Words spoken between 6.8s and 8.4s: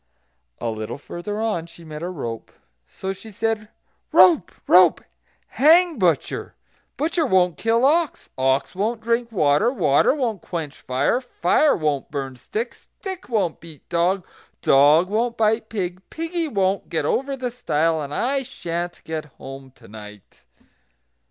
butcher won't kill ox;